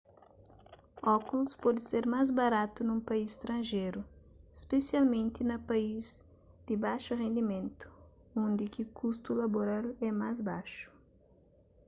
ókulus 1.15 1.53
pode 1.63 1.81
ser 1.87 2.03
más 2.13 2.27
baratu 2.39 2.79
nun 2.83 3.01
país 3.09 3.29
stranjeru 3.39 4.01
spesialmenti 4.63 5.41
na 5.45 5.57
país 5.69 6.03
di 6.65 6.73
baxu 6.83 7.11
rendimentu 7.23 7.85
undi 8.45 8.65
ki 8.73 8.83
kustu 8.99 9.29
laboral 9.41 9.85
é 10.07 10.09
más 10.21 10.37
baxu 10.49 10.87